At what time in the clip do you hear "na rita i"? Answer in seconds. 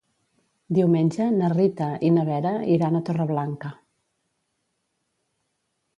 1.35-2.11